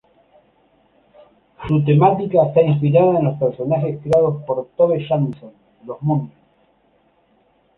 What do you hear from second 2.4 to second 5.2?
está inspirada en los personajes creados por Tove